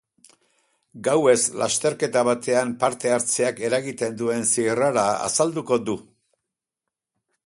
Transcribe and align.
Gauez 1.07 1.41
lasterketa 1.63 2.23
batean 2.29 2.73
parte 2.83 3.13
hartzeak 3.17 3.61
eragiten 3.69 4.17
duen 4.23 4.47
zirrara 4.55 5.07
azalduko 5.29 5.79
du. 5.91 5.97